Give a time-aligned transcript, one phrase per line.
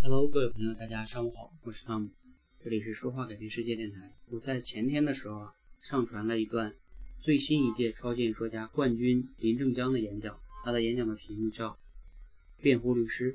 [0.00, 2.08] Hello，各位朋友，大家上午好，我是汤姆
[2.62, 4.14] 这里是说话改变世界电台。
[4.30, 5.52] 我在前天的时候啊，
[5.82, 6.72] 上传了一段
[7.20, 11.70] 最新一届超级说家冠军林正江的演讲，他的演讲的题目叫
[12.62, 13.32] 《辩护律师》。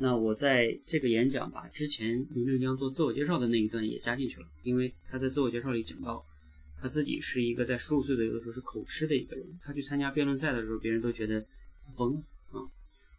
[0.00, 6.26] 那我在这个演讲把之前林正江做自我介绍的那一段也加进去了，因为他在自我介绍里讲到，
[6.80, 11.46] 他自己是一个在十五岁左右的时候是口吃的一个人，他去参加辩论赛的时候，别人都觉得
[11.96, 12.22] 疯了。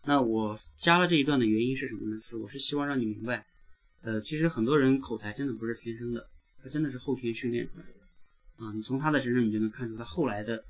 [0.05, 2.19] 那我加了这一段的原因是什么呢？
[2.21, 3.45] 是我是希望让你明白，
[4.01, 6.27] 呃，其实很多人口才真的不是天生的，
[6.61, 8.65] 他真的是后天训练出来的。
[8.65, 10.61] 啊，你从他的身上你就能看出他后来的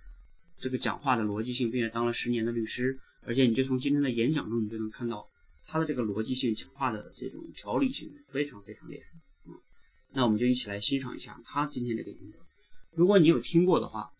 [0.59, 5.27] 这个讲话的逻辑性，并且当了十年的律师，而且你就从今天的演讲中你就能看到
[5.65, 9.51] 他的这个逻辑性、讲话的这种条理性非常非常厉害。
[9.51, 9.57] 啊，
[10.13, 12.39] 那我们就一起来欣赏一下他今天这个演讲。
[12.95, 14.11] 如果你有听过的话，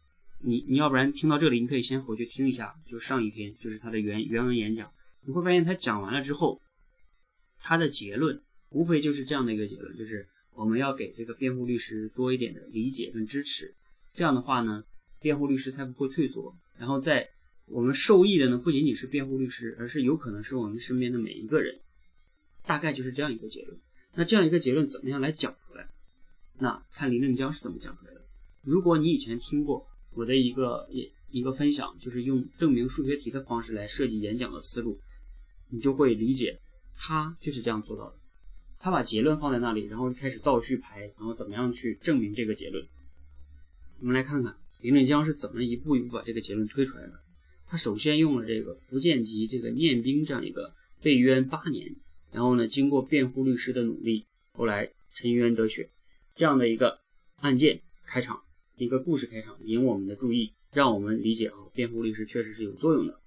[0.42, 4.92] 你你要不然听到这里，你可以先回去听一下，就上一篇就是他的原原文演讲。
[5.26, 6.62] 你会发现他讲完了之后，
[7.59, 13.73] 他的结论无非就是这样的一个结论，就是我们要给这个辩护律师多一点的理解跟支持。
[14.14, 14.83] 这样的话呢，
[15.20, 16.56] 辩护律师才不会退缩。
[16.78, 17.30] 然后在
[17.67, 21.80] 我们受益的呢，不仅仅是辩护律师，而是有可能是我们身边的每一个人。
[22.66, 23.78] 大概就是这样一个结论。
[24.16, 25.88] 那这样一个结论怎么样来讲出来？
[26.59, 28.22] 那看林正江是怎么讲出来的。
[28.61, 35.00] 如果你以前听过我的一个一一个分享，就是用证明数学题的方式来设计演讲的思路。
[35.74, 36.60] 你就会理解，
[36.96, 38.16] 他就是这样做到的。
[38.78, 42.86] 他把结论放在那里，然后开始倒序排，然后怎么样去证明这个结论？
[44.00, 47.14] 我们来看看林正江是怎么一步一步把这个结论推出来的。
[47.66, 51.96] 他首先用了这个福建籍这个念兵这样一个被冤八年，
[52.32, 55.90] 然后呢经过辩护律师的努力，后来沉冤得雪
[56.36, 57.00] 这样的一个
[57.38, 58.44] 案件开场，
[58.78, 63.20] 一个故事开场，引我们的注意，让我们理解啊，辩护律师确实是有作用的。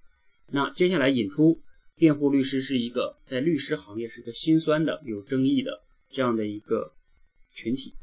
[0.49, 1.61] 那接下来引出。
[1.97, 6.93] 辩护律师是一个在律师行业是一个心酸的、有争议的这样的一个
[7.51, 7.95] 群体。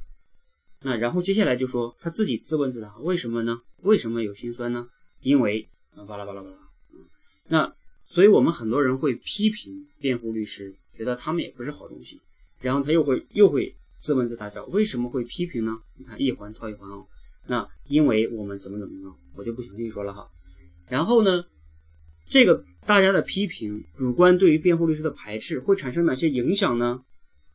[0.82, 3.62] 那然后接下来就说他自己自问自答，为什么呢？
[3.82, 4.88] 为什么有心酸呢？
[5.20, 6.58] 因为啊巴拉巴拉巴拉。
[7.46, 7.74] 那
[8.06, 12.20] 所以我们很多人会批评辩护律师，觉得他们也不是好东西。
[12.60, 15.78] 然后他又会又会自问自答，叫为什么会批评呢？
[15.96, 17.06] 你看一环套一环哦。
[17.46, 20.28] 那因为我们怎么怎么样，我就不详细说了哈。
[20.88, 21.44] 然后呢，
[22.26, 22.64] 这个。
[22.86, 27.02] 大家的批评、主观对于辩护律师的排斥会产生哪些影响呢？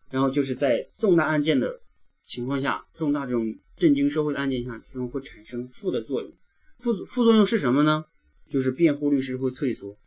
[0.09, 1.81] 然后就是在重大案件的
[2.25, 6.33] 情况下，重大这种震惊社会的案件下，中会产生负的作用。
[6.79, 8.05] 副副作用是什么呢？
[8.49, 9.99] 就是辩护律师会退缩，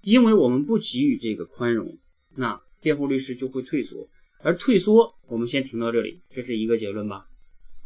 [0.00, 1.98] 因为我们不给予这个宽容，
[2.36, 4.08] 那辩护律师就会退缩。
[4.44, 7.26] 而退缩，我们先停到这里，这是一个结论吧？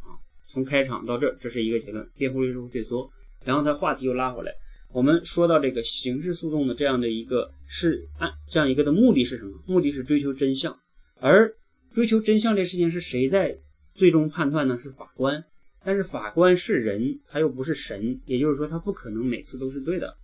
[0.03, 3.11] 啊，从开场到这，这是一个结论，辩护律师会退缩。
[3.47, 4.53] 然后他话题又拉回来。
[4.95, 9.63] 我们说到这个刑事诉讼的这样的一个是案，这样一个的目的是什么？
[9.67, 10.79] 目的是追求真相，
[11.19, 11.55] 而
[11.93, 13.59] 追求真相这事情是谁在
[13.95, 14.79] 最终判断呢？
[14.79, 15.45] 是法官。
[15.83, 20.15] 但是法官是人，他又不是神，也就是说他不可能每次都是对的。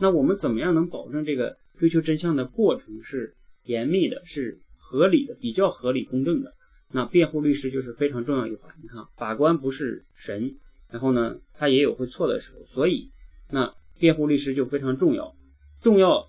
[0.00, 6.52] 那我们怎么样能保证这个追求真相的过程是严密的、是合理的、比较合理公正的？
[6.90, 8.74] 那辩护律师就是非常重要一环。
[8.82, 10.56] 你看，法官不是神，
[10.90, 13.12] 然后呢，他也有会错的时候，所以
[13.50, 13.72] 那。
[13.98, 15.34] 辩护律师就非常重要，
[15.80, 16.28] 重要，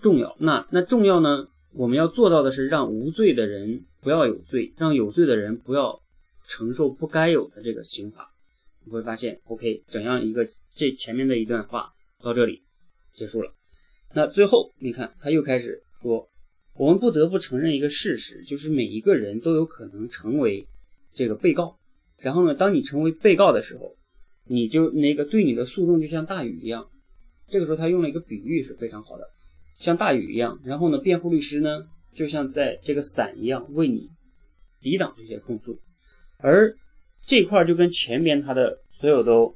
[0.00, 0.36] 重要。
[0.38, 1.48] 那那重要呢？
[1.72, 6.02] 我们要做到的是让无罪的人不要有罪，让有罪的人不要
[6.46, 8.30] 承受不该有的这个刑罚。
[8.84, 11.92] 你会发现，OK，怎样一个这前面的一段话
[12.22, 12.62] 到这里
[13.12, 13.52] 结束了。
[14.12, 16.28] 那最后你看他又开始说，
[16.74, 20.68] 我们不得不承认一个事实，就是每一个人都有可能成为
[21.12, 21.78] 这个被告。
[22.18, 23.96] 然后呢，当你成为被告的时候。
[24.46, 26.86] 你就那个对你的诉讼就像大雨一样，
[27.48, 29.28] 这个时候他用了一个比喻是非常好的，
[29.78, 30.60] 像大雨一样。
[30.64, 31.84] 然后呢，辩护律师呢
[32.14, 34.10] 就像在这个伞一样为你
[34.80, 35.78] 抵挡这些控诉，
[36.38, 36.76] 而
[37.26, 39.54] 这块就跟前边他的所有都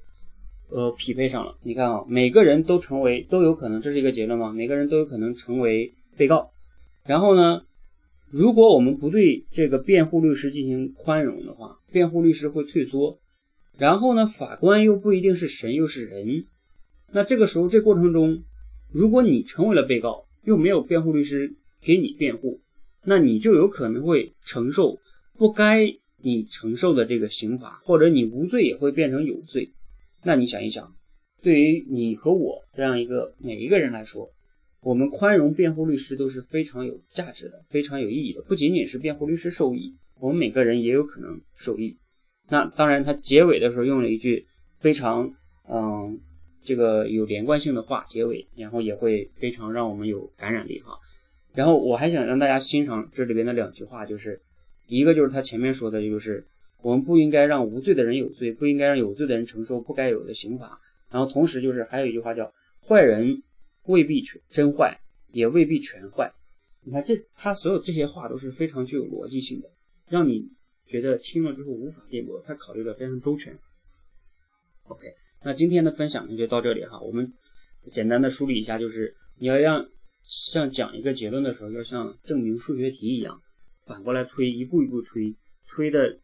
[0.70, 1.58] 呃匹配上了。
[1.62, 4.52] 你看啊，每个人都成为都有可能，这是一个结论吗？
[4.52, 6.50] 每个人都有可能成为被告。
[7.04, 7.62] 然后呢，
[8.30, 13.18] 如果我们不对这个辩护律师进行宽容的话，辩护律师会退缩。
[13.78, 16.46] 然后呢，法官又不一定是神，又是人。
[17.12, 18.42] 那这个时候，这过程中，
[18.92, 22.60] 如果你成为了被告，又没有辩护律师给你辩护，
[23.04, 24.98] 那你就有可能会承受
[25.36, 29.70] 不该你承受的这个刑罚，或者你无罪也会变成有罪。
[30.24, 30.92] 那你想一想，
[31.40, 34.32] 对于你和我这样一个每一个人来说，
[34.82, 38.42] 我们宽容辩护律师都是非常有价值的，非常有意义的。
[38.42, 41.96] 不仅仅是辩护律师受益，我们每个人也有可能受益。
[42.48, 44.46] 那当然，他结尾的时候用了一句
[44.78, 45.34] 非常
[45.68, 46.18] 嗯，
[46.62, 50.98] 这个有连贯性的话结尾，然后也会非常让我们有感染力哈。
[51.54, 54.40] 然后我还想让大家欣赏这里边的两句话，就是
[54.86, 56.46] 一个就是他前面说的，就是
[56.82, 60.80] 我们不应该让无罪的人有罪，不应该让有罪的人承受不该有的刑罚。
[61.10, 62.52] 然后同时就是还有一句话叫
[62.86, 63.42] 坏人
[63.84, 65.00] 未必全真坏，
[65.32, 66.32] 也未必全坏。
[66.82, 69.68] 你看这他所有这些话都是非常具有逻辑性的，
[70.08, 70.48] 让你
[70.88, 73.54] 觉得听了之后无法辩驳，他考虑的非常周全。
[74.84, 75.06] OK，
[75.44, 77.32] 那今天的分享呢就到这里哈，我们
[77.92, 79.86] 简单的梳理一下，就是你要让
[80.24, 83.40] 像讲一个结论的时候，要像证明数学题一样，
[83.86, 85.34] 反过来推，一步一步推，
[85.66, 86.18] 推的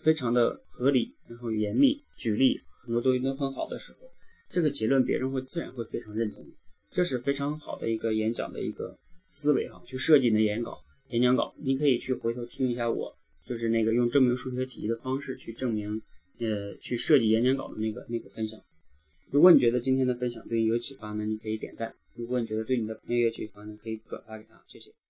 [0.00, 4.10] 非常的合理，然后严密，举例很多东西都很好的时候，
[4.50, 6.44] 这个结论别人会自然会非常认同，
[6.90, 8.98] 这是非常好的一个演讲的一个
[9.28, 10.78] 思维哈，去设计你的演稿、
[11.08, 13.16] 演讲稿，你可以去回头听一下我，
[13.48, 16.02] 就是那个用证明数学题的方式去证明。
[16.40, 18.60] 呃，去设计演讲稿的那个那个分享。
[19.32, 24.62] 如果你觉得今天的分享对你有启发呢，你可以点赞；如果你觉得对你的朋友有启发呢，可以转发给他。
[24.68, 24.92] 谢谢。